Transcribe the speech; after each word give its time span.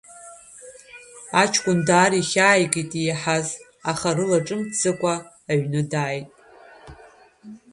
Аҷкәын 1.41 1.79
даара 1.87 2.17
ихьааигеит 2.21 2.91
иаҳаз, 2.97 3.47
аха 3.91 4.15
рылаҿимҭӡакәа 4.17 5.13
аҩны 5.51 5.81
дааит. 5.91 6.27